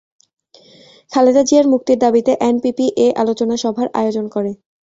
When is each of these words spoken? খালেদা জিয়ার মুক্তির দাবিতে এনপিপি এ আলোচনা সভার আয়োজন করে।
খালেদা 1.11 1.43
জিয়ার 1.43 1.67
মুক্তির 1.73 1.97
দাবিতে 1.99 2.31
এনপিপি 2.41 2.85
এ 2.97 3.17
আলোচনা 3.21 3.55
সভার 3.63 3.87
আয়োজন 3.99 4.25
করে। 4.35 4.51